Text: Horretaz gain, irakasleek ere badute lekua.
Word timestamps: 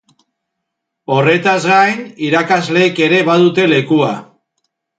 Horretaz 1.15 1.59
gain, 1.73 2.01
irakasleek 2.29 3.05
ere 3.09 3.23
badute 3.31 3.69
lekua. 3.77 4.13